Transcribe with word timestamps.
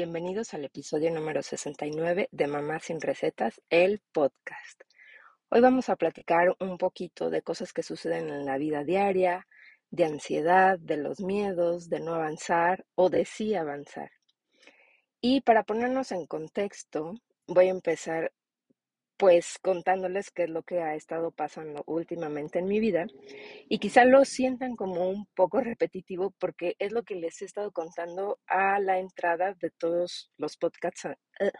Bienvenidos 0.00 0.54
al 0.54 0.64
episodio 0.64 1.10
número 1.10 1.42
69 1.42 2.28
de 2.30 2.46
Mamá 2.46 2.78
sin 2.78 3.00
Recetas, 3.00 3.60
el 3.68 4.00
podcast. 4.12 4.82
Hoy 5.48 5.60
vamos 5.60 5.88
a 5.88 5.96
platicar 5.96 6.54
un 6.60 6.78
poquito 6.78 7.30
de 7.30 7.42
cosas 7.42 7.72
que 7.72 7.82
suceden 7.82 8.30
en 8.30 8.46
la 8.46 8.58
vida 8.58 8.84
diaria, 8.84 9.48
de 9.90 10.04
ansiedad, 10.04 10.78
de 10.78 10.98
los 10.98 11.18
miedos, 11.18 11.88
de 11.88 11.98
no 11.98 12.14
avanzar 12.14 12.86
o 12.94 13.10
de 13.10 13.24
sí 13.24 13.56
avanzar. 13.56 14.12
Y 15.20 15.40
para 15.40 15.64
ponernos 15.64 16.12
en 16.12 16.26
contexto, 16.26 17.14
voy 17.48 17.66
a 17.66 17.70
empezar 17.70 18.30
pues 19.18 19.58
contándoles 19.60 20.30
qué 20.30 20.44
es 20.44 20.50
lo 20.50 20.62
que 20.62 20.80
ha 20.80 20.94
estado 20.94 21.32
pasando 21.32 21.82
últimamente 21.86 22.60
en 22.60 22.66
mi 22.66 22.78
vida 22.78 23.06
y 23.68 23.78
quizá 23.78 24.04
lo 24.04 24.24
sientan 24.24 24.76
como 24.76 25.08
un 25.10 25.26
poco 25.34 25.60
repetitivo 25.60 26.30
porque 26.38 26.76
es 26.78 26.92
lo 26.92 27.02
que 27.02 27.16
les 27.16 27.42
he 27.42 27.44
estado 27.44 27.72
contando 27.72 28.38
a 28.46 28.78
la 28.78 28.98
entrada 29.00 29.54
de 29.54 29.70
todos 29.70 30.30
los 30.38 30.56
podcasts, 30.56 31.04
uh, 31.06 31.50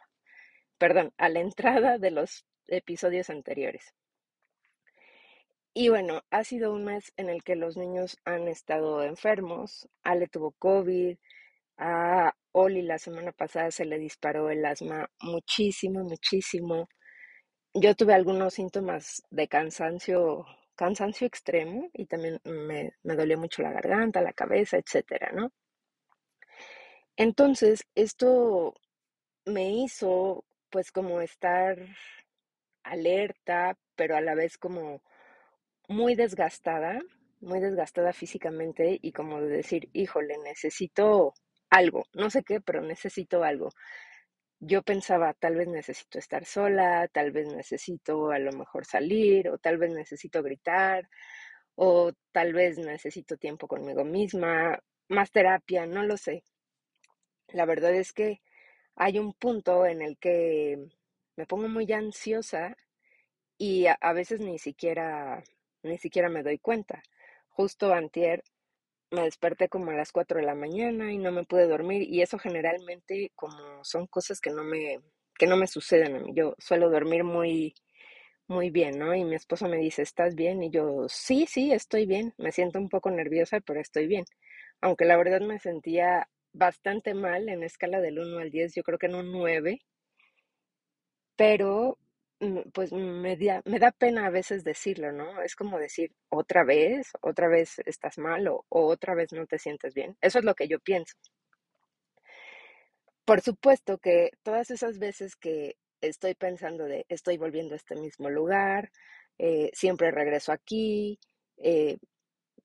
perdón, 0.79 1.13
a 1.19 1.29
la 1.29 1.41
entrada 1.41 1.99
de 1.99 2.13
los 2.13 2.47
episodios 2.69 3.29
anteriores. 3.29 3.93
Y 5.75 5.89
bueno, 5.89 6.23
ha 6.31 6.45
sido 6.45 6.73
un 6.73 6.85
mes 6.85 7.13
en 7.17 7.29
el 7.29 7.43
que 7.43 7.57
los 7.57 7.77
niños 7.77 8.19
han 8.25 8.47
estado 8.47 9.03
enfermos, 9.03 9.89
Ale 10.05 10.29
tuvo 10.29 10.53
COVID, 10.53 11.17
a 11.77 12.35
Oli 12.53 12.83
la 12.83 12.99
semana 12.99 13.33
pasada 13.33 13.71
se 13.71 13.85
le 13.85 13.99
disparó 13.99 14.51
el 14.51 14.65
asma 14.65 15.11
muchísimo, 15.21 16.05
muchísimo 16.05 16.89
yo 17.75 17.95
tuve 17.95 18.15
algunos 18.15 18.55
síntomas 18.55 19.23
de 19.31 19.49
cansancio, 19.49 20.47
cansancio 20.75 21.27
extremo 21.27 21.89
y 21.93 22.07
también 22.07 22.41
me, 22.45 22.95
me 23.03 23.17
dolió 23.17 23.39
mucho 23.39 23.63
la 23.63 23.73
garganta, 23.73 24.21
la 24.23 24.33
cabeza, 24.33 24.77
etcétera, 24.79 25.31
¿no? 25.33 25.53
Entonces, 27.17 27.85
esto 27.95 28.75
me 29.45 29.71
hizo 29.73 30.45
pues 30.71 30.93
como 30.93 31.21
estar 31.21 31.79
alerta, 32.85 33.77
pero 33.97 34.17
a 34.17 34.21
la 34.21 34.35
vez 34.35 34.59
como 34.59 35.03
muy 35.89 36.15
desgastada, 36.15 37.01
muy 37.41 37.61
desgastada 37.61 38.13
físicamente 38.13 38.99
y 39.03 39.13
como 39.13 39.41
de 39.41 39.49
decir, 39.49 39.89
híjole, 39.93 40.37
necesito 40.45 41.35
algo, 41.71 42.05
no 42.15 42.31
sé 42.31 42.43
qué, 42.45 42.61
pero 42.61 42.83
necesito 42.83 43.45
algo 43.45 43.71
yo 44.61 44.83
pensaba, 44.83 45.35
tal 45.35 45.57
vez 45.57 45.69
necesito 45.69 46.19
estar 46.19 46.45
sola, 46.45 47.09
tal 47.09 47.31
vez 47.31 47.47
necesito 47.49 48.31
a 48.31 48.39
lo 48.39 48.53
mejor 48.53 48.85
salir, 48.87 49.49
o 49.49 49.59
tal 49.59 49.79
vez 49.79 49.91
necesito 49.93 50.43
gritar, 50.43 51.09
o 51.77 52.13
tal 52.33 52.53
vez 52.53 52.79
necesito 52.79 53.37
tiempo 53.37 53.69
conmigo 53.69 54.05
misma, 54.05 54.79
más 55.09 55.31
terapia, 55.31 55.87
no 55.87 56.03
lo 56.05 56.17
sé. 56.17 56.45
La 57.49 57.65
verdad 57.67 57.95
es 57.95 58.13
que 58.13 58.41
hay 58.97 59.19
un 59.19 59.33
punto 59.35 59.87
en 59.87 60.03
el 60.03 60.19
que 60.19 60.89
me 61.37 61.47
pongo 61.47 61.69
muy 61.69 61.91
ansiosa 61.93 62.77
y 63.59 63.87
a, 63.87 64.13
veces 64.13 64.41
ni 64.41 64.59
siquiera, 64.59 65.43
ni 65.83 65.99
siquiera 65.99 66.29
me 66.29 66.43
doy 66.43 66.59
cuenta. 66.59 67.03
Justo 67.49 67.93
antier 67.95 68.43
me 69.11 69.23
desperté 69.23 69.69
como 69.69 69.91
a 69.91 69.95
las 69.95 70.13
4 70.13 70.39
de 70.41 70.47
la 70.47 70.55
mañana 70.55 71.13
y 71.13 71.19
no 71.19 71.33
me 71.33 71.45
pude 71.45 71.67
dormir 71.69 72.03
y 72.03 72.23
eso 72.23 72.39
generalmente 72.39 73.33
como 73.37 73.85
son 73.85 74.07
cosas 74.07 74.41
que 74.41 74.51
no 74.51 74.65
me 74.65 75.01
que 75.39 75.47
no 75.47 75.57
me 75.57 75.67
suceden 75.69 76.17
a 76.17 76.21
mí. 76.21 76.33
Yo 76.35 76.55
suelo 76.59 76.91
dormir 76.91 77.25
muy 77.25 77.75
muy 78.49 78.71
bien, 78.71 78.99
¿no? 78.99 79.15
Y 79.15 79.25
mi 79.25 79.37
esposo 79.37 79.69
me 79.69 79.79
dice, 79.79 80.03
"¿Estás 80.03 80.35
bien?" 80.37 80.63
y 80.63 80.71
yo, 80.71 81.07
"Sí, 81.09 81.47
sí, 81.49 81.73
estoy 81.73 82.07
bien. 82.07 82.35
Me 82.39 82.53
siento 82.53 82.79
un 82.81 82.89
poco 82.91 83.11
nerviosa, 83.11 83.61
pero 83.61 83.81
estoy 83.81 84.07
bien." 84.09 84.25
Aunque 84.83 85.05
la 85.07 85.17
verdad 85.19 85.41
me 85.43 85.59
sentía 85.61 86.29
bastante 86.53 87.15
mal 87.15 87.49
en 87.51 87.63
escala 87.65 88.01
del 88.01 88.19
1 88.21 88.39
al 88.41 88.51
10, 88.51 88.75
yo 88.75 88.83
creo 88.85 88.99
que 88.99 89.07
en 89.07 89.17
un 89.17 89.33
9. 89.33 89.81
Pero 91.39 91.99
pues 92.73 92.93
me 92.93 93.37
da, 93.37 93.63
me 93.65 93.79
da 93.79 93.91
pena 93.91 94.27
a 94.27 94.31
veces 94.31 94.65
decirlo, 94.65 95.13
¿no? 95.13 95.43
Es 95.43 95.57
como 95.57 95.79
decir, 95.79 96.13
otra 96.29 96.65
vez, 96.65 97.11
otra 97.21 97.49
vez 97.49 97.81
estás 97.87 98.19
mal 98.19 98.47
o, 98.49 98.65
otra 98.69 99.15
vez 99.15 99.33
no 99.33 99.47
te 99.47 99.59
sientes 99.59 99.95
bien. 99.95 100.17
Eso 100.21 100.39
es 100.39 100.45
lo 100.45 100.55
que 100.55 100.69
yo 100.69 100.79
pienso. 100.79 101.15
Por 103.25 103.41
supuesto 103.41 103.99
que 103.99 104.31
todas 104.43 104.71
esas 104.71 104.99
veces 104.99 105.37
que 105.37 105.77
estoy 106.01 106.35
pensando 106.35 106.85
de 106.85 107.05
estoy 107.09 107.37
volviendo 107.39 107.75
a 107.75 107.77
este 107.77 107.97
mismo 107.97 108.31
lugar, 108.31 108.91
eh, 109.39 109.71
siempre 109.75 110.11
regreso 110.11 110.53
aquí, 110.53 111.19
eh, 111.59 111.99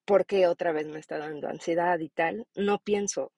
¿por 0.05 0.25
qué 0.25 0.47
otra 0.47 0.72
vez 0.72 0.88
me 0.88 1.00
está 1.00 1.17
dando 1.17 1.47
ansiedad 1.47 2.00
y 2.00 2.09
tal? 2.09 2.47
No 2.55 2.79
pienso, 2.79 3.31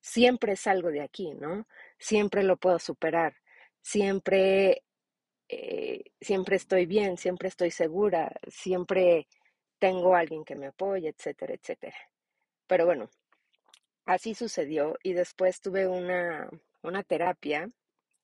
siempre 0.00 0.56
salgo 0.56 0.90
de 0.90 1.02
aquí, 1.02 1.34
¿no? 1.34 1.66
Siempre 1.98 2.42
lo 2.42 2.56
puedo 2.56 2.78
superar, 2.78 3.34
siempre 3.82 4.82
eh, 5.48 6.04
siempre 6.20 6.56
estoy 6.56 6.86
bien, 6.86 7.16
siempre 7.16 7.48
estoy 7.48 7.70
segura, 7.70 8.32
siempre 8.48 9.28
tengo 9.78 10.14
alguien 10.16 10.44
que 10.44 10.56
me 10.56 10.66
apoye, 10.68 11.08
etcétera, 11.08 11.54
etcétera. 11.54 11.96
Pero 12.66 12.86
bueno, 12.86 13.10
así 14.06 14.34
sucedió 14.34 14.96
y 15.02 15.12
después 15.12 15.60
tuve 15.60 15.86
una, 15.86 16.48
una 16.82 17.02
terapia 17.02 17.70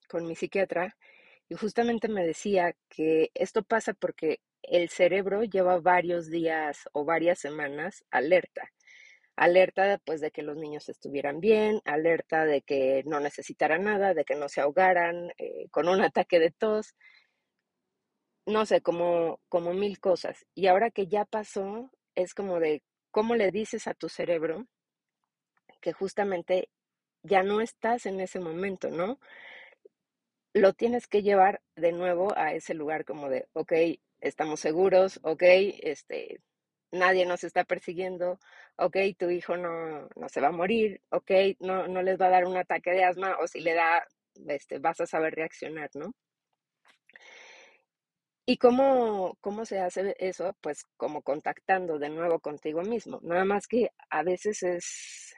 con 0.09 0.27
mi 0.27 0.35
psiquiatra 0.37 0.97
y 1.49 1.55
justamente 1.57 2.09
me 2.09 2.27
decía 2.27 2.75
que 2.89 3.31
esto 3.35 3.63
pasa 3.63 3.93
porque 3.95 4.41
el 4.63 4.89
cerebro 4.89 5.45
lleva 5.45 5.81
varios 5.81 6.31
días 6.31 6.89
o 6.93 7.05
varias 7.05 7.39
semanas 7.41 8.05
alerta. 8.11 8.71
Alerta 9.37 9.99
pues 10.05 10.21
de 10.21 10.31
que 10.31 10.43
los 10.43 10.57
niños 10.57 10.89
estuvieran 10.89 11.41
bien, 11.41 11.81
alerta 11.85 12.45
de 12.45 12.63
que 12.63 13.03
no 13.07 13.21
necesitaran 13.21 13.85
nada, 13.85 14.15
de 14.15 14.25
que 14.25 14.35
no 14.35 14.49
se 14.49 14.61
ahogaran 14.61 15.33
eh, 15.39 15.69
con 15.71 15.89
un 15.89 16.01
ataque 16.03 16.39
de 16.39 16.51
tos, 16.51 16.95
no 18.47 18.67
sé, 18.67 18.81
como, 18.81 19.41
como 19.49 19.73
mil 19.73 20.01
cosas. 20.01 20.47
Y 20.55 20.67
ahora 20.67 20.91
que 20.91 21.07
ya 21.07 21.25
pasó, 21.25 21.91
es 22.15 22.35
como 22.35 22.61
de 22.61 22.83
cómo 23.11 23.37
le 23.37 23.51
dices 23.51 23.87
a 23.87 23.95
tu 23.95 24.09
cerebro 24.09 24.67
que 25.81 25.93
justamente 25.93 26.69
ya 27.23 27.43
no 27.43 27.61
estás 27.61 28.07
en 28.07 28.21
ese 28.21 28.41
momento, 28.41 28.91
¿no? 28.91 29.19
Lo 30.55 30.73
tienes 30.73 31.07
que 31.07 31.23
llevar 31.23 31.63
de 31.77 31.93
nuevo 31.93 32.33
a 32.37 32.53
ese 32.53 32.75
lugar 32.75 33.05
como 33.05 33.29
de, 33.29 33.49
ok, 33.53 33.73
estamos 34.21 34.61
seguros, 34.61 35.21
ok, 35.23 35.43
este, 35.43 36.41
nadie 36.93 37.27
nos 37.27 37.45
está 37.45 37.65
persiguiendo, 37.65 38.39
ok, 38.77 38.97
tu 39.19 39.31
hijo 39.31 39.57
no, 39.57 40.09
no 40.15 40.29
se 40.29 40.41
va 40.41 40.49
a 40.49 40.53
morir, 40.53 41.01
ok, 41.11 41.31
no, 41.61 41.89
no 41.89 42.03
les 42.03 42.21
va 42.21 42.27
a 42.27 42.31
dar 42.31 42.45
un 42.47 42.57
ataque 42.57 42.93
de 42.93 43.05
asma 43.05 43.37
o 43.41 43.47
si 43.47 43.61
le 43.61 43.75
da, 43.75 44.07
este, 44.49 44.79
vas 44.79 45.01
a 45.01 45.07
saber 45.07 45.35
reaccionar, 45.35 45.91
¿no? 45.95 46.15
¿Y 48.45 48.57
cómo, 48.59 49.37
cómo 49.41 49.65
se 49.65 49.79
hace 49.79 50.17
eso? 50.19 50.57
Pues 50.61 50.85
como 50.97 51.23
contactando 51.23 51.99
de 51.99 52.09
nuevo 52.11 52.41
contigo 52.41 52.83
mismo. 52.83 53.21
Nada 53.23 53.45
más 53.45 53.69
que 53.69 53.91
a 54.11 54.23
veces 54.25 54.63
es, 54.65 55.35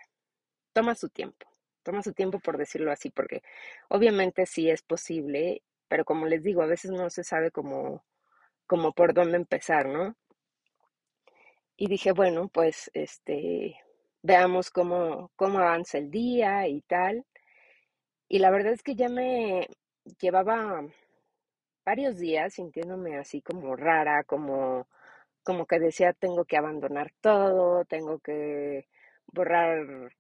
toma 0.73 0.95
su 0.95 1.11
tiempo, 1.11 1.47
toma 1.83 2.03
su 2.03 2.13
tiempo 2.15 2.41
por 2.41 2.57
decirlo 2.59 2.91
así, 2.93 3.11
porque 3.11 3.43
obviamente 3.89 4.47
sí 4.47 4.71
es 4.71 4.83
posible, 4.83 5.63
pero 5.89 6.05
como 6.05 6.27
les 6.27 6.43
digo, 6.43 6.63
a 6.63 6.67
veces 6.67 6.91
no 6.93 7.11
se 7.11 7.25
sabe 7.25 7.51
cómo, 7.51 8.05
cómo 8.67 8.93
por 8.93 9.15
dónde 9.15 9.37
empezar, 9.37 9.87
¿no? 9.87 10.17
Y 11.77 11.89
dije, 11.89 12.13
bueno, 12.13 12.49
pues 12.49 12.91
este, 12.95 13.77
veamos 14.23 14.71
cómo, 14.71 15.31
cómo 15.37 15.59
avanza 15.59 15.99
el 15.99 16.11
día 16.11 16.69
y 16.69 16.83
tal. 16.83 17.25
Y 18.29 18.39
la 18.39 18.51
verdad 18.51 18.73
es 18.73 18.83
que 18.83 18.95
ya 18.95 19.09
me 19.09 19.69
llevaba 20.21 20.87
varios 21.85 22.19
días 22.19 22.55
sintiéndome 22.55 23.19
así 23.19 23.43
como 23.43 23.77
rara, 23.77 24.25
como, 24.25 24.89
como 25.43 25.67
que 25.67 25.79
decía, 25.79 26.13
tengo 26.13 26.45
que 26.45 26.57
abandonar 26.57 27.13
todo, 27.21 27.85
tengo 27.85 28.19
que 28.21 28.89
borrar 29.27 30.13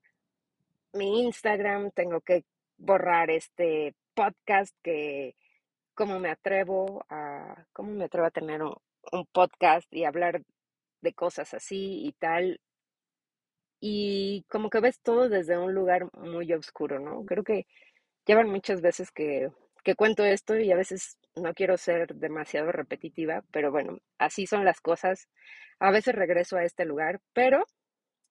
mi 0.93 1.25
Instagram, 1.25 1.90
tengo 1.93 2.20
que 2.20 2.44
borrar 2.79 3.31
este 3.31 3.94
podcast 4.14 4.75
que 4.82 5.37
cómo 5.94 6.19
me 6.19 6.31
atrevo 6.31 7.05
a 7.08 7.67
cómo 7.73 7.93
me 7.93 8.05
atrevo 8.05 8.26
a 8.26 8.31
tener 8.31 8.62
un, 8.62 8.75
un, 9.12 9.26
podcast 9.26 9.93
y 9.93 10.05
hablar 10.05 10.43
de 11.05 11.15
cosas 11.15 11.55
así 11.55 12.06
y 12.06 12.12
tal 12.15 12.61
y 13.81 14.45
como 14.49 14.71
que 14.71 14.81
ves 14.81 15.01
todo 15.01 15.29
desde 15.29 15.59
un 15.59 15.75
lugar 15.75 16.09
muy 16.15 16.53
oscuro, 16.53 16.99
¿no? 17.01 17.25
Creo 17.27 17.45
que 17.45 17.67
llevan 18.27 18.49
muchas 18.51 18.81
veces 18.83 19.11
que 19.12 19.51
que 19.85 19.97
cuento 19.97 20.25
esto 20.25 20.59
y 20.59 20.73
a 20.73 20.77
veces 20.77 21.19
no 21.37 21.55
quiero 21.55 21.77
ser 21.77 22.15
demasiado 22.17 22.73
repetitiva, 22.73 23.45
pero 23.53 23.71
bueno, 23.71 23.99
así 24.19 24.47
son 24.47 24.65
las 24.65 24.81
cosas. 24.81 25.29
A 25.79 25.91
veces 25.91 26.15
regreso 26.15 26.56
a 26.56 26.65
este 26.65 26.87
lugar, 26.87 27.21
pero 27.35 27.65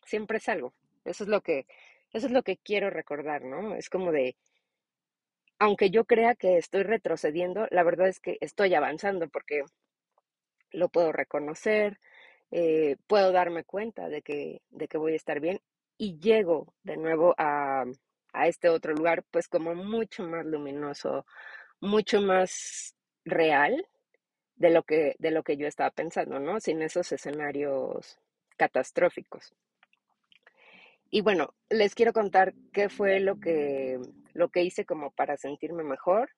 siempre 0.06 0.40
salgo. 0.40 0.74
Eso 1.06 1.26
es 1.26 1.30
lo 1.30 1.42
que, 1.42 1.66
eso 2.14 2.28
es 2.28 2.34
lo 2.34 2.44
que 2.44 2.58
quiero 2.58 2.90
recordar, 2.90 3.44
¿no? 3.46 3.76
Es 3.76 3.90
como 3.90 4.12
de, 4.12 4.36
aunque 5.58 5.90
yo 5.90 6.06
crea 6.06 6.36
que 6.36 6.58
estoy 6.58 6.84
retrocediendo, 6.84 7.66
la 7.72 7.82
verdad 7.82 8.08
es 8.08 8.20
que 8.20 8.38
estoy 8.40 8.76
avanzando 8.76 9.28
porque 9.30 9.64
lo 10.72 10.90
puedo 10.90 11.12
reconocer, 11.12 12.00
eh, 12.56 12.98
puedo 13.08 13.32
darme 13.32 13.64
cuenta 13.64 14.10
de 14.10 14.22
que, 14.22 14.62
de 14.70 14.88
que 14.88 15.00
voy 15.00 15.14
a 15.14 15.16
estar 15.16 15.40
bien 15.40 15.60
y 15.98 16.20
llego 16.20 16.72
de 16.84 16.98
nuevo 16.98 17.34
a, 17.40 17.84
a 18.32 18.48
este 18.48 18.70
otro 18.70 18.94
lugar, 18.94 19.24
pues 19.32 19.48
como 19.48 19.74
mucho 19.74 20.22
más 20.28 20.46
luminoso, 20.46 21.26
mucho 21.82 22.22
más 22.22 22.96
real 23.26 23.88
de 24.56 24.70
lo 24.70 24.84
que, 24.84 25.16
de 25.18 25.32
lo 25.32 25.42
que 25.42 25.58
yo 25.58 25.66
estaba 25.66 25.90
pensando, 25.90 26.40
¿no? 26.40 26.60
Sin 26.60 26.84
esos 26.84 27.12
escenarios 27.12 28.20
catastróficos. 28.56 29.56
Y 31.10 31.22
bueno, 31.22 31.56
les 31.70 31.96
quiero 31.96 32.14
contar 32.14 32.54
qué 32.72 32.88
fue 32.88 33.20
lo 33.20 33.40
que, 33.40 34.00
lo 34.34 34.50
que 34.50 34.62
hice 34.62 34.86
como 34.86 35.10
para 35.10 35.38
sentirme 35.38 35.84
mejor. 35.84 36.30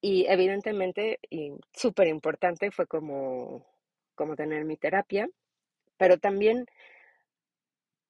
Y 0.00 0.24
evidentemente, 0.26 1.18
y 1.28 1.52
súper 1.74 2.08
importante, 2.08 2.70
fue 2.70 2.86
como, 2.86 3.66
como 4.14 4.36
tener 4.36 4.64
mi 4.64 4.76
terapia, 4.76 5.28
pero 5.96 6.18
también 6.18 6.66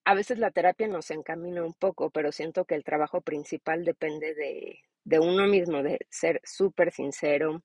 a 0.05 0.15
veces 0.15 0.39
la 0.39 0.51
terapia 0.51 0.87
nos 0.87 1.11
encamina 1.11 1.65
un 1.65 1.75
poco, 1.75 2.11
pero 2.11 2.31
siento 2.33 2.65
que 2.65 2.75
el 2.75 2.85
trabajo 2.85 3.23
principal 3.23 3.85
depende 3.85 4.35
de, 4.35 5.19
uno 5.19 5.47
mismo, 5.47 5.83
de 5.83 6.06
ser 6.11 6.41
súper 6.45 6.93
sincero, 6.93 7.62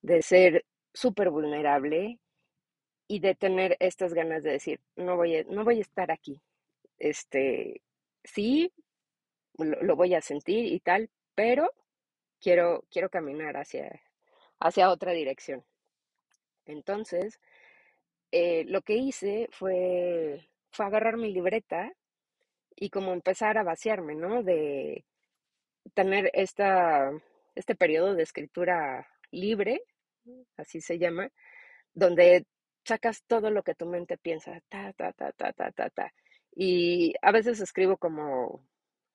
de 0.00 0.22
ser 0.22 0.64
súper 0.94 1.30
vulnerable 1.30 2.18
y 3.06 3.20
de 3.20 3.34
tener 3.34 3.76
estas 3.80 4.14
ganas 4.14 4.42
de 4.42 4.52
decir, 4.52 4.80
no 4.96 5.16
voy 5.16 5.36
a, 5.36 5.44
no 5.44 5.64
voy 5.64 5.78
a 5.78 5.82
estar 5.82 6.10
aquí. 6.10 6.40
Este, 6.98 7.82
sí, 8.24 8.72
lo, 9.58 9.96
voy 9.96 10.14
a 10.14 10.20
sentir 10.22 10.66
y 10.66 10.80
tal, 10.80 11.10
pero 11.34 11.72
quiero, 12.40 12.84
quiero 12.90 13.10
caminar 13.10 13.56
hacia, 13.56 14.00
hacia 14.58 14.90
otra 14.90 15.12
dirección. 15.12 15.64
Entonces, 16.66 17.40
eh, 18.32 18.64
lo 18.68 18.82
que 18.82 18.94
hice 18.94 19.48
fue, 19.52 20.48
fue 20.70 20.86
agarrar 20.86 21.16
mi 21.16 21.32
libreta 21.32 21.92
y 22.76 22.90
como 22.90 23.12
empezar 23.12 23.58
a 23.58 23.64
vaciarme, 23.64 24.14
¿no? 24.14 24.42
De 24.42 25.04
tener 25.94 26.30
esta, 26.34 27.10
este 27.54 27.74
periodo 27.74 28.14
de 28.14 28.22
escritura 28.22 29.08
libre, 29.30 29.82
así 30.56 30.80
se 30.80 30.98
llama, 30.98 31.30
donde 31.94 32.46
sacas 32.84 33.22
todo 33.26 33.50
lo 33.50 33.62
que 33.62 33.74
tu 33.74 33.86
mente 33.86 34.18
piensa, 34.18 34.60
ta, 34.68 34.92
ta, 34.94 35.12
ta, 35.12 35.32
ta, 35.32 35.52
ta, 35.52 35.72
ta, 35.72 35.90
ta. 35.90 36.12
Y 36.54 37.14
a 37.22 37.32
veces 37.32 37.60
escribo 37.60 37.96
como, 37.96 38.64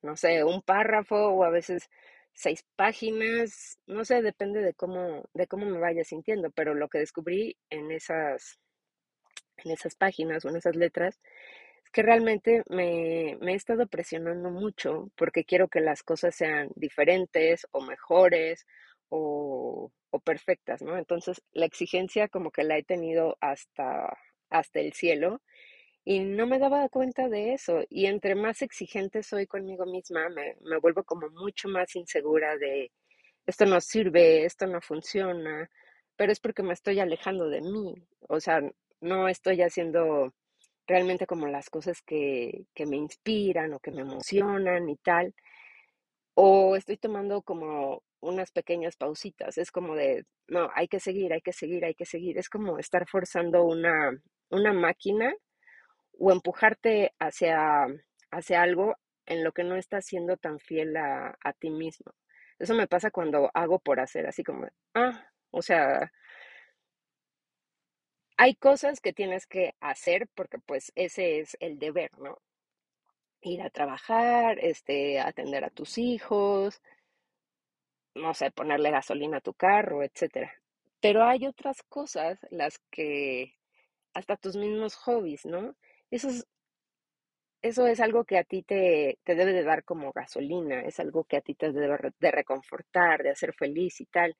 no 0.01 0.15
sé, 0.15 0.43
un 0.43 0.61
párrafo 0.61 1.15
o 1.15 1.43
a 1.43 1.49
veces 1.49 1.89
seis 2.33 2.65
páginas, 2.75 3.79
no 3.87 4.05
sé, 4.05 4.21
depende 4.21 4.61
de 4.61 4.73
cómo, 4.73 5.23
de 5.33 5.47
cómo 5.47 5.65
me 5.65 5.79
vaya 5.79 6.03
sintiendo, 6.03 6.51
pero 6.51 6.73
lo 6.73 6.89
que 6.89 6.99
descubrí 6.99 7.57
en 7.69 7.91
esas, 7.91 8.59
en 9.57 9.71
esas 9.71 9.95
páginas 9.95 10.45
o 10.45 10.49
en 10.49 10.57
esas 10.57 10.75
letras 10.75 11.19
es 11.83 11.91
que 11.91 12.01
realmente 12.03 12.63
me, 12.69 13.37
me 13.41 13.53
he 13.53 13.55
estado 13.55 13.87
presionando 13.87 14.49
mucho 14.49 15.11
porque 15.15 15.43
quiero 15.45 15.67
que 15.67 15.81
las 15.81 16.03
cosas 16.03 16.35
sean 16.35 16.69
diferentes 16.75 17.67
o 17.71 17.81
mejores 17.81 18.65
o, 19.09 19.91
o 20.11 20.19
perfectas, 20.19 20.81
¿no? 20.81 20.97
Entonces 20.97 21.41
la 21.51 21.65
exigencia 21.65 22.27
como 22.29 22.51
que 22.51 22.63
la 22.63 22.77
he 22.77 22.83
tenido 22.83 23.37
hasta, 23.41 24.17
hasta 24.49 24.79
el 24.79 24.93
cielo 24.93 25.41
y 26.05 26.19
no 26.21 26.47
me 26.47 26.59
daba 26.59 26.89
cuenta 26.89 27.29
de 27.29 27.53
eso. 27.53 27.81
Y 27.89 28.07
entre 28.07 28.35
más 28.35 28.61
exigente 28.61 29.23
soy 29.23 29.47
conmigo 29.47 29.85
misma, 29.85 30.29
me, 30.29 30.55
me 30.61 30.77
vuelvo 30.79 31.03
como 31.03 31.29
mucho 31.29 31.69
más 31.69 31.95
insegura 31.95 32.57
de 32.57 32.91
esto 33.45 33.65
no 33.65 33.81
sirve, 33.81 34.45
esto 34.45 34.67
no 34.67 34.81
funciona, 34.81 35.69
pero 36.15 36.31
es 36.31 36.39
porque 36.39 36.63
me 36.63 36.73
estoy 36.73 36.99
alejando 36.99 37.49
de 37.49 37.61
mí. 37.61 37.95
O 38.29 38.39
sea, 38.39 38.61
no 39.03 39.27
estoy 39.27 39.61
haciendo 39.61 40.33
realmente 40.87 41.27
como 41.27 41.47
las 41.47 41.69
cosas 41.69 42.01
que, 42.01 42.65
que 42.73 42.85
me 42.85 42.97
inspiran 42.97 43.73
o 43.73 43.79
que 43.79 43.91
me 43.91 44.01
emocionan 44.01 44.89
y 44.89 44.95
tal. 44.97 45.33
O 46.35 46.75
estoy 46.75 46.97
tomando 46.97 47.41
como 47.41 48.01
unas 48.21 48.51
pequeñas 48.51 48.95
pausitas. 48.95 49.57
Es 49.57 49.71
como 49.71 49.95
de, 49.95 50.25
no, 50.47 50.69
hay 50.73 50.87
que 50.87 50.99
seguir, 50.99 51.33
hay 51.33 51.41
que 51.41 51.53
seguir, 51.53 51.85
hay 51.85 51.95
que 51.95 52.05
seguir. 52.05 52.37
Es 52.37 52.49
como 52.49 52.79
estar 52.79 53.07
forzando 53.07 53.63
una, 53.65 54.11
una 54.49 54.73
máquina 54.73 55.33
o 56.17 56.31
empujarte 56.31 57.13
hacia, 57.19 57.85
hacia 58.31 58.61
algo 58.61 58.95
en 59.25 59.43
lo 59.43 59.51
que 59.51 59.63
no 59.63 59.75
estás 59.75 60.05
siendo 60.05 60.37
tan 60.37 60.59
fiel 60.59 60.95
a, 60.97 61.37
a 61.43 61.53
ti 61.53 61.69
mismo. 61.69 62.13
Eso 62.57 62.73
me 62.73 62.87
pasa 62.87 63.11
cuando 63.11 63.51
hago 63.53 63.79
por 63.79 63.99
hacer, 63.99 64.27
así 64.27 64.43
como, 64.43 64.67
ah, 64.93 65.27
o 65.51 65.61
sea, 65.61 66.11
hay 68.43 68.55
cosas 68.55 68.99
que 68.99 69.13
tienes 69.13 69.47
que 69.47 69.73
hacer 69.79 70.27
porque 70.35 70.57
pues 70.59 70.91
ese 70.95 71.39
es 71.39 71.55
el 71.61 71.79
deber, 71.79 72.11
¿no? 72.19 72.39
Ir 73.41 73.61
a 73.61 73.69
trabajar, 73.69 74.57
este, 74.59 75.19
atender 75.19 75.63
a 75.63 75.69
tus 75.69 75.99
hijos, 75.99 76.81
no 78.15 78.33
sé, 78.33 78.51
ponerle 78.51 78.91
gasolina 78.91 79.37
a 79.37 79.41
tu 79.41 79.53
carro, 79.53 80.03
etcétera. 80.03 80.51
Pero 80.99 81.23
hay 81.25 81.45
otras 81.47 81.83
cosas, 81.83 82.39
las 82.49 82.79
que, 82.91 83.55
hasta 84.13 84.37
tus 84.37 84.55
mismos 84.57 84.95
hobbies, 84.95 85.45
¿no? 85.45 85.75
Eso 86.11 86.29
es, 86.29 86.47
eso 87.61 87.87
es 87.87 87.99
algo 87.99 88.25
que 88.25 88.37
a 88.37 88.43
ti 88.43 88.61
te, 88.63 89.17
te 89.23 89.35
debe 89.35 89.53
de 89.53 89.63
dar 89.63 89.83
como 89.85 90.11
gasolina, 90.11 90.81
es 90.81 90.99
algo 90.99 91.23
que 91.23 91.37
a 91.37 91.41
ti 91.41 91.55
te 91.55 91.71
debe 91.71 91.97
de 92.19 92.31
reconfortar, 92.31 93.23
de 93.23 93.31
hacer 93.31 93.53
feliz 93.53 94.01
y 94.01 94.05
tal. 94.05 94.35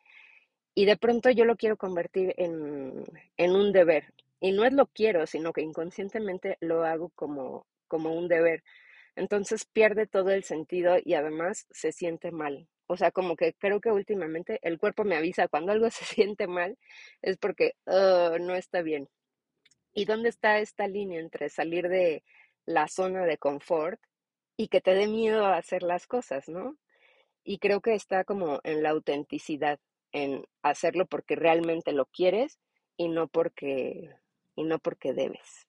Y 0.75 0.85
de 0.85 0.97
pronto 0.97 1.29
yo 1.29 1.45
lo 1.45 1.55
quiero 1.55 1.77
convertir 1.77 2.33
en, 2.37 3.03
en 3.37 3.51
un 3.55 3.71
deber. 3.71 4.13
Y 4.39 4.51
no 4.51 4.65
es 4.65 4.73
lo 4.73 4.87
quiero, 4.87 5.25
sino 5.27 5.53
que 5.53 5.61
inconscientemente 5.61 6.57
lo 6.59 6.83
hago 6.83 7.09
como, 7.15 7.65
como 7.87 8.13
un 8.13 8.27
deber. 8.27 8.63
Entonces 9.15 9.65
pierde 9.65 10.07
todo 10.07 10.31
el 10.31 10.43
sentido 10.43 10.95
y 11.03 11.13
además 11.13 11.67
se 11.71 11.91
siente 11.91 12.31
mal. 12.31 12.67
O 12.87 12.97
sea, 12.97 13.11
como 13.11 13.35
que 13.35 13.53
creo 13.53 13.79
que 13.79 13.91
últimamente 13.91 14.59
el 14.61 14.77
cuerpo 14.77 15.03
me 15.03 15.15
avisa 15.15 15.47
cuando 15.47 15.71
algo 15.71 15.89
se 15.91 16.05
siente 16.05 16.47
mal, 16.47 16.77
es 17.21 17.37
porque 17.37 17.73
no 17.85 18.55
está 18.55 18.81
bien. 18.81 19.09
¿Y 19.93 20.05
dónde 20.05 20.29
está 20.29 20.59
esta 20.59 20.87
línea 20.87 21.19
entre 21.19 21.49
salir 21.49 21.87
de 21.87 22.23
la 22.65 22.87
zona 22.87 23.25
de 23.25 23.37
confort 23.37 23.99
y 24.57 24.67
que 24.67 24.81
te 24.81 24.93
dé 24.95 25.07
miedo 25.07 25.45
a 25.45 25.57
hacer 25.57 25.83
las 25.83 26.07
cosas, 26.07 26.49
¿no? 26.49 26.77
Y 27.43 27.59
creo 27.59 27.81
que 27.81 27.93
está 27.93 28.23
como 28.23 28.59
en 28.63 28.83
la 28.83 28.91
autenticidad, 28.91 29.79
en 30.13 30.45
hacerlo 30.63 31.05
porque 31.07 31.35
realmente 31.35 31.93
lo 31.93 32.05
quieres 32.07 32.59
y 32.97 33.09
no 33.09 33.27
porque 33.27 34.11
y 34.55 34.63
no 34.63 34.79
porque 34.79 35.13
debes. 35.13 35.67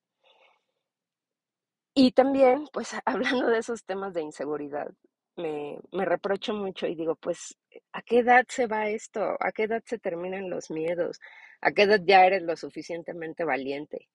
Y 1.95 2.13
también, 2.13 2.67
pues 2.73 2.91
hablando 3.05 3.49
de 3.49 3.59
esos 3.59 3.85
temas 3.85 4.15
de 4.15 4.23
inseguridad, 4.23 4.91
me, 5.37 5.79
me 5.93 6.05
reprocho 6.05 6.55
mucho 6.55 6.87
y 6.87 6.95
digo, 6.95 7.17
pues, 7.17 7.57
¿a 7.93 8.03
qué 8.03 8.19
edad 8.21 8.45
se 8.49 8.67
va 8.67 8.89
esto? 8.89 9.37
¿A 9.41 9.53
qué 9.53 9.65
edad 9.65 9.83
se 9.85 9.99
terminan 9.99 10.51
los 10.51 10.71
miedos? 10.71 11.21
¿A 11.61 11.73
qué 11.73 11.83
edad 11.83 12.01
ya 12.05 12.25
eres 12.27 12.43
lo 12.43 12.57
suficientemente 12.57 13.45
valiente? 13.45 14.09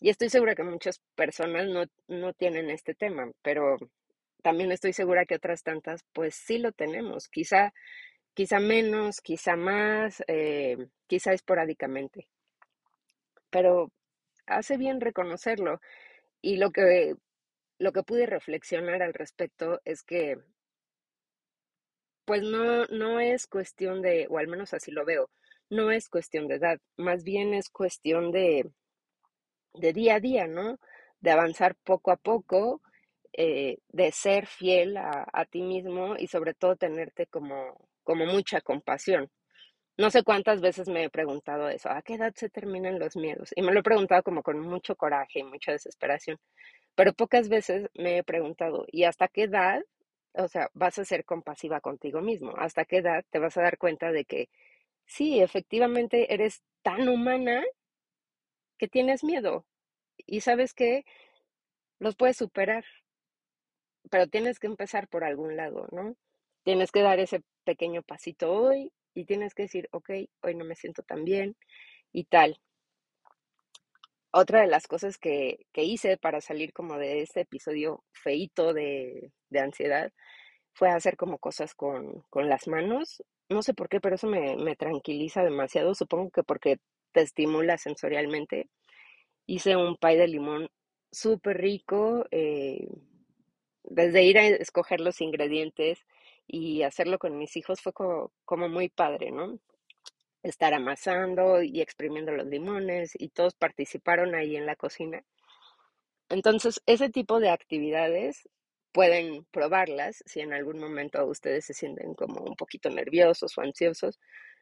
Y 0.00 0.10
estoy 0.10 0.30
segura 0.30 0.54
que 0.56 0.64
muchas 0.64 1.00
personas 1.16 1.68
no, 1.68 1.84
no 2.08 2.32
tienen 2.34 2.70
este 2.70 2.94
tema, 2.94 3.30
pero 3.42 3.76
también 4.42 4.72
estoy 4.72 4.92
segura 4.92 5.26
que 5.26 5.36
otras 5.36 5.62
tantas, 5.62 6.02
pues 6.12 6.34
sí 6.36 6.58
lo 6.58 6.72
tenemos. 6.72 7.28
Quizá, 7.28 7.72
quizá 8.38 8.60
menos, 8.60 9.20
quizá 9.20 9.56
más, 9.56 10.22
eh, 10.28 10.76
quizá 11.08 11.32
esporádicamente. 11.32 12.28
Pero 13.50 13.90
hace 14.46 14.76
bien 14.76 15.00
reconocerlo. 15.00 15.80
Y 16.40 16.56
lo 16.58 16.70
que, 16.70 17.16
lo 17.80 17.90
que 17.92 18.04
pude 18.04 18.26
reflexionar 18.26 19.02
al 19.02 19.12
respecto 19.12 19.80
es 19.84 20.04
que 20.04 20.38
pues 22.26 22.42
no, 22.42 22.86
no 22.86 23.18
es 23.18 23.48
cuestión 23.48 24.02
de, 24.02 24.28
o 24.30 24.38
al 24.38 24.46
menos 24.46 24.72
así 24.72 24.92
lo 24.92 25.04
veo, 25.04 25.30
no 25.68 25.90
es 25.90 26.08
cuestión 26.08 26.46
de 26.46 26.56
edad, 26.56 26.78
más 26.96 27.24
bien 27.24 27.54
es 27.54 27.68
cuestión 27.70 28.30
de, 28.30 28.70
de 29.74 29.92
día 29.92 30.16
a 30.16 30.20
día, 30.20 30.46
¿no? 30.46 30.78
De 31.20 31.32
avanzar 31.32 31.74
poco 31.74 32.12
a 32.12 32.16
poco, 32.16 32.82
eh, 33.32 33.78
de 33.88 34.12
ser 34.12 34.46
fiel 34.46 34.96
a, 34.96 35.26
a, 35.32 35.44
ti 35.46 35.62
mismo 35.62 36.16
y 36.16 36.28
sobre 36.28 36.54
todo 36.54 36.76
tenerte 36.76 37.26
como, 37.26 37.88
como 38.08 38.24
mucha 38.26 38.62
compasión. 38.62 39.30
No 39.98 40.10
sé 40.10 40.22
cuántas 40.24 40.62
veces 40.62 40.88
me 40.88 41.04
he 41.04 41.10
preguntado 41.10 41.68
eso, 41.68 41.90
¿a 41.90 42.00
qué 42.02 42.14
edad 42.14 42.32
se 42.34 42.48
terminan 42.48 42.98
los 42.98 43.16
miedos? 43.16 43.50
Y 43.54 43.62
me 43.62 43.72
lo 43.72 43.80
he 43.80 43.82
preguntado 43.82 44.22
como 44.22 44.42
con 44.42 44.58
mucho 44.60 44.96
coraje 44.96 45.40
y 45.40 45.44
mucha 45.44 45.72
desesperación, 45.72 46.38
pero 46.94 47.12
pocas 47.12 47.50
veces 47.50 47.90
me 47.94 48.18
he 48.18 48.24
preguntado, 48.24 48.86
¿y 48.88 49.04
hasta 49.04 49.28
qué 49.28 49.44
edad 49.44 49.82
o 50.34 50.48
sea, 50.48 50.70
vas 50.74 50.98
a 50.98 51.04
ser 51.04 51.24
compasiva 51.24 51.80
contigo 51.80 52.20
mismo. 52.22 52.54
¿Hasta 52.56 52.84
qué 52.84 52.98
edad 52.98 53.24
te 53.30 53.38
vas 53.38 53.56
a 53.56 53.62
dar 53.62 53.78
cuenta 53.78 54.12
de 54.12 54.24
que 54.24 54.48
sí, 55.06 55.40
efectivamente 55.40 56.32
eres 56.32 56.62
tan 56.82 57.08
humana 57.08 57.62
que 58.78 58.88
tienes 58.88 59.24
miedo? 59.24 59.66
Y 60.26 60.40
sabes 60.40 60.74
que 60.74 61.04
los 61.98 62.16
puedes 62.16 62.36
superar, 62.38 62.84
pero 64.10 64.26
tienes 64.28 64.58
que 64.58 64.66
empezar 64.66 65.08
por 65.08 65.24
algún 65.24 65.56
lado, 65.56 65.88
¿no? 65.92 66.16
Tienes 66.68 66.92
que 66.92 67.00
dar 67.00 67.18
ese 67.18 67.40
pequeño 67.64 68.02
pasito 68.02 68.52
hoy 68.52 68.92
y 69.14 69.24
tienes 69.24 69.54
que 69.54 69.62
decir, 69.62 69.88
ok, 69.90 70.10
hoy 70.42 70.54
no 70.54 70.66
me 70.66 70.74
siento 70.74 71.02
tan 71.02 71.24
bien 71.24 71.56
y 72.12 72.24
tal. 72.24 72.60
Otra 74.32 74.60
de 74.60 74.66
las 74.66 74.86
cosas 74.86 75.16
que, 75.16 75.64
que 75.72 75.84
hice 75.84 76.18
para 76.18 76.42
salir 76.42 76.74
como 76.74 76.98
de 76.98 77.22
ese 77.22 77.40
episodio 77.40 78.04
feito 78.12 78.74
de, 78.74 79.32
de 79.48 79.60
ansiedad 79.60 80.12
fue 80.74 80.90
hacer 80.90 81.16
como 81.16 81.38
cosas 81.38 81.74
con, 81.74 82.20
con 82.28 82.50
las 82.50 82.68
manos. 82.68 83.22
No 83.48 83.62
sé 83.62 83.72
por 83.72 83.88
qué, 83.88 83.98
pero 83.98 84.16
eso 84.16 84.26
me, 84.26 84.58
me 84.58 84.76
tranquiliza 84.76 85.42
demasiado. 85.42 85.94
Supongo 85.94 86.30
que 86.30 86.42
porque 86.42 86.80
te 87.12 87.22
estimula 87.22 87.78
sensorialmente. 87.78 88.68
Hice 89.46 89.74
un 89.74 89.96
pie 89.96 90.18
de 90.18 90.28
limón 90.28 90.68
súper 91.10 91.62
rico. 91.62 92.26
Eh, 92.30 92.88
desde 93.84 94.22
ir 94.22 94.36
a 94.36 94.46
escoger 94.46 95.00
los 95.00 95.22
ingredientes 95.22 96.04
y 96.48 96.82
hacerlo 96.82 97.18
con 97.18 97.38
mis 97.38 97.56
hijos 97.56 97.80
fue 97.80 97.92
como, 97.92 98.32
muy 98.68 98.88
padre, 98.88 99.30
¿no? 99.30 99.58
Estar 100.42 100.74
amasando 100.74 101.62
y 101.62 101.80
exprimiendo 101.82 102.32
los 102.32 102.46
limones 102.46 103.12
y 103.18 103.28
todos 103.28 103.54
participaron 103.54 104.34
ahí 104.34 104.56
en 104.56 104.66
la 104.66 104.74
cocina. 104.74 105.22
Entonces, 106.30 106.80
ese 106.86 107.10
tipo 107.10 107.38
de 107.38 107.50
actividades 107.50 108.48
pueden 108.92 109.44
probarlas 109.50 110.22
si 110.26 110.40
en 110.40 110.52
algún 110.54 110.78
momento 110.78 111.24
ustedes 111.26 111.66
se 111.66 111.74
sienten 111.74 112.14
como 112.14 112.42
un 112.42 112.56
poquito 112.56 112.90
nerviosos 112.90 113.56
o 113.58 113.60
ansiosos. 113.60 114.18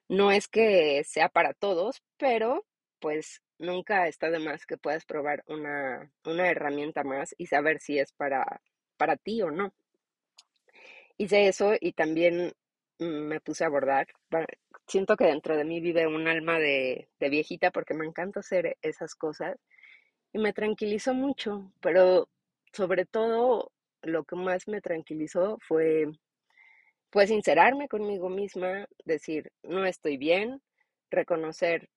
No 0.09 0.33
es 0.33 0.49
que 0.49 1.03
sea 1.05 1.29
para 1.29 1.55
todos, 1.55 2.03
pero 2.17 2.67
pues 3.01 3.43
nunca 3.59 4.09
está 4.09 4.31
de 4.31 4.39
más 4.39 4.67
que 4.67 4.77
puedas 4.77 5.05
probar 5.05 5.45
una, 5.47 6.11
una 6.25 6.49
herramienta 6.49 7.05
más 7.05 7.35
y 7.39 7.47
saber 7.47 7.81
si 7.81 7.99
es 7.99 8.13
para, 8.13 8.61
para 8.97 9.17
ti 9.17 9.43
o 9.43 9.51
no. 9.51 9.73
Hice 11.19 11.49
eso 11.49 11.73
y 11.81 11.93
también 11.93 12.53
me 12.99 13.41
puse 13.41 13.65
a 13.65 13.69
bordar. 13.69 14.07
Siento 14.87 15.17
que 15.17 15.25
dentro 15.25 15.57
de 15.57 15.65
mí 15.65 15.81
vive 15.81 16.07
un 16.07 16.29
alma 16.29 16.59
de, 16.59 17.09
de 17.19 17.29
viejita 17.29 17.71
porque 17.71 17.95
me 17.95 18.07
encanta 18.07 18.41
hacer 18.41 18.77
esas 18.83 19.15
cosas 19.15 19.57
y 20.33 20.39
me 20.39 20.53
tranquilizó 20.53 21.15
mucho, 21.15 21.73
pero 21.81 22.29
sobre 22.73 23.07
todo 23.07 23.73
lo 24.03 24.25
que 24.25 24.37
más 24.37 24.69
me 24.69 24.81
tranquilizó 24.81 25.59
fue 25.67 26.07
pues 27.11 27.31
sincerarme 27.31 27.89
conmigo 27.89 28.29
misma, 28.29 28.87
decir, 29.05 29.51
no 29.63 29.87
estoy 29.87 30.19
bien, 30.19 30.61
reconocer, 31.11 31.89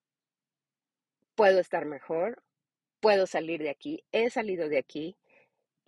puedo 1.35 1.59
estar 1.59 1.85
mejor, 1.85 2.41
puedo 2.99 3.27
salir 3.27 3.61
de 3.61 3.69
aquí, 3.69 4.03
he 4.11 4.29
salido 4.29 4.69
de 4.69 4.77
aquí, 4.77 5.17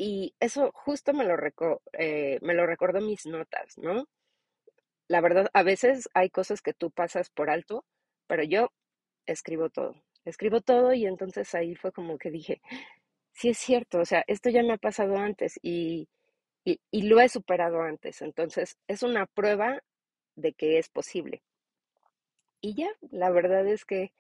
y 0.02 0.34
eso 0.40 0.72
justo 0.74 1.14
me 1.14 1.26
lo, 1.26 1.36
eh, 1.94 2.40
me 2.42 2.54
lo 2.56 2.66
recordó 2.66 3.02
mis 3.02 3.26
notas, 3.26 3.78
¿no? 3.78 4.08
La 5.08 5.22
verdad, 5.22 5.50
a 5.54 5.64
veces 5.64 6.10
hay 6.14 6.30
cosas 6.30 6.62
que 6.62 6.74
tú 6.74 6.92
pasas 6.92 7.30
por 7.30 7.50
alto, 7.50 7.86
pero 8.28 8.44
yo 8.44 8.72
escribo 9.26 9.70
todo 9.70 9.96
escribo 10.26 10.62
todo 10.62 10.94
y 10.94 11.06
entonces 11.06 11.54
ahí 11.56 11.76
fue 11.76 11.92
como 11.92 12.18
que 12.18 12.32
dije, 12.32 12.62
sí 13.34 13.50
es 13.50 13.58
cierto, 13.58 14.00
o 14.00 14.06
sea, 14.06 14.24
esto 14.28 14.50
ya 14.50 14.64
me 14.64 14.74
ha 14.74 14.78
pasado 14.78 15.18
antes 15.18 15.60
y, 15.62 16.10
y, 16.64 17.02
lo 17.04 17.20
he 17.20 17.30
superado 17.30 17.82
antes, 17.82 18.22
entonces 18.22 18.78
es 18.88 19.04
una 19.04 19.26
prueba 19.26 19.82
de 20.36 20.54
que 20.54 20.78
es 20.78 20.90
posible. 20.90 21.42
Y 22.62 22.76
ya, 22.76 22.90
la 23.12 23.32
verdad 23.32 23.68
es 23.68 23.86
que 23.86 24.14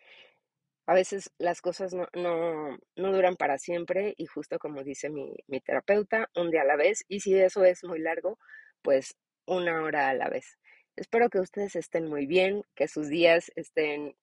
a 0.91 0.93
veces 0.93 1.31
las 1.38 1.62
cosas 1.62 1.93
no, 1.93 2.05
no, 2.13 2.77
no 2.98 3.13
duran 3.13 3.38
para 3.38 3.57
siempre 3.57 4.13
y 4.17 4.25
justo 4.25 4.60
como 4.60 4.83
dice 4.83 5.10
mi, 5.10 5.33
mi 5.48 5.62
terapeuta, 5.62 6.29
un 6.36 6.51
día 6.51 6.63
a 6.63 6.65
la 6.65 6.75
vez, 6.75 7.05
y 7.07 7.21
si 7.21 7.33
eso 7.39 7.63
es 7.63 7.86
muy 7.86 8.00
largo, 8.00 8.38
pues 8.81 9.15
una 9.45 9.83
hora 9.83 10.10
a 10.10 10.13
la 10.13 10.27
vez. 10.27 10.60
Espero 10.98 11.29
que 11.29 11.39
ustedes 11.39 11.77
estén 11.77 12.10
muy 12.10 12.25
bien, 12.25 12.63
que 12.75 12.89
sus 12.89 13.07
días 13.07 13.53
estén 13.55 14.17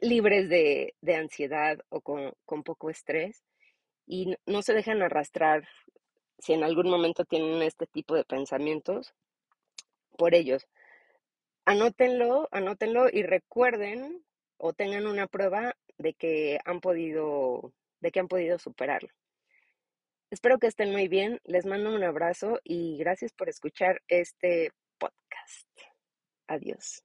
libres 0.00 0.48
de, 0.48 0.94
ansiedad 1.14 1.78
o 1.90 2.00
con, 2.00 2.32
poco 2.64 2.88
estrés 2.88 3.44
y 4.06 4.36
no 4.46 4.62
se 4.62 4.72
dejan 4.72 5.02
arrastrar 5.02 5.68
si 6.38 6.54
en 6.54 6.64
algún 6.64 6.88
momento 6.88 7.26
tienen 7.26 7.60
este 7.60 7.86
tipo 7.86 8.14
de 8.14 8.24
pensamientos 8.24 9.12
por 10.16 10.34
ellos. 10.34 10.66
Anótenlo, 11.66 12.48
anótenlo 12.52 13.10
y 13.12 13.22
recuerden 13.22 14.24
o 14.58 14.72
tengan 14.72 15.06
una 15.06 15.26
prueba 15.26 15.76
de 15.96 16.14
que 16.14 16.58
han 16.64 16.80
podido, 16.80 17.72
de 18.00 18.10
que 18.10 18.20
han 18.20 18.28
podido 18.28 18.58
superarlo. 18.58 19.10
Espero 20.30 20.58
que 20.58 20.66
estén 20.66 20.92
muy 20.92 21.08
bien, 21.08 21.40
les 21.44 21.64
mando 21.64 21.94
un 21.94 22.04
abrazo 22.04 22.60
y 22.62 22.98
gracias 22.98 23.32
por 23.32 23.48
escuchar 23.48 24.02
este 24.08 24.72
podcast. 24.98 25.68
Adiós. 26.46 27.02